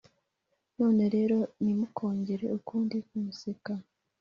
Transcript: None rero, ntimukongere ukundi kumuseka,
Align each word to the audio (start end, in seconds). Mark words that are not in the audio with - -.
None 0.77 1.03
rero, 1.15 1.37
ntimukongere 1.63 2.45
ukundi 2.57 2.95
kumuseka, 3.07 3.71